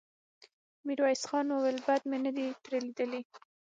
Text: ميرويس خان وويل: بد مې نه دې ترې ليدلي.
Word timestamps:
ميرويس 0.85 1.23
خان 1.29 1.47
وويل: 1.51 1.77
بد 1.85 2.01
مې 2.09 2.17
نه 2.25 2.31
دې 2.37 2.45
ترې 2.63 2.79
ليدلي. 2.85 3.21